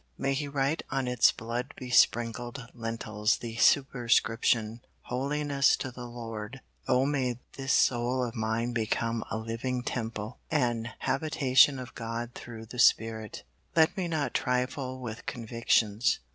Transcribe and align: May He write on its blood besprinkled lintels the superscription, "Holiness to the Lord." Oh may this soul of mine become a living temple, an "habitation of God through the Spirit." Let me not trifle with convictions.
May 0.17 0.33
He 0.33 0.47
write 0.47 0.81
on 0.89 1.07
its 1.07 1.31
blood 1.31 1.75
besprinkled 1.77 2.67
lintels 2.73 3.37
the 3.37 3.57
superscription, 3.57 4.81
"Holiness 5.01 5.77
to 5.77 5.91
the 5.91 6.07
Lord." 6.07 6.61
Oh 6.87 7.05
may 7.05 7.37
this 7.53 7.71
soul 7.73 8.23
of 8.25 8.33
mine 8.33 8.73
become 8.73 9.23
a 9.29 9.37
living 9.37 9.83
temple, 9.83 10.39
an 10.49 10.87
"habitation 11.01 11.77
of 11.77 11.93
God 11.93 12.33
through 12.33 12.65
the 12.65 12.79
Spirit." 12.79 13.43
Let 13.75 13.95
me 13.95 14.07
not 14.07 14.33
trifle 14.33 14.99
with 14.99 15.27
convictions. 15.27 16.19